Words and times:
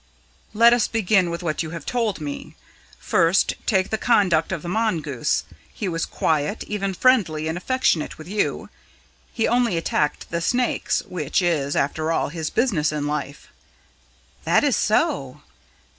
"Let 0.55 0.73
us 0.73 0.87
begin 0.87 1.29
with 1.29 1.43
what 1.43 1.61
you 1.61 1.69
have 1.77 1.85
told 1.85 2.19
me. 2.19 2.55
First 2.97 3.53
take 3.67 3.91
the 3.91 3.99
conduct 3.99 4.51
of 4.51 4.63
the 4.63 4.67
mongoose. 4.67 5.43
He 5.71 5.87
was 5.87 6.07
quiet, 6.07 6.63
even 6.63 6.95
friendly 6.95 7.47
and 7.47 7.55
affectionate 7.55 8.17
with 8.17 8.27
you. 8.27 8.69
He 9.31 9.47
only 9.47 9.77
attacked 9.77 10.31
the 10.31 10.41
snakes, 10.41 11.03
which 11.07 11.39
is, 11.43 11.75
after 11.75 12.11
all, 12.11 12.29
his 12.29 12.49
business 12.49 12.91
in 12.91 13.05
life." 13.05 13.49
"That 14.43 14.63
is 14.63 14.75
so!" 14.75 15.43